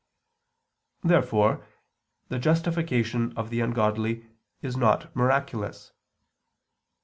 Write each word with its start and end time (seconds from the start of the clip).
Therefore 1.03 1.63
the 2.29 2.39
justification 2.39 3.37
of 3.37 3.51
the 3.51 3.59
ungodly 3.59 4.25
is 4.63 4.75
not 4.75 5.15
miraculous. 5.15 5.91